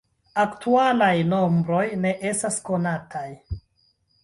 [0.43, 3.29] Aktualaj nombroj ne estas konataj.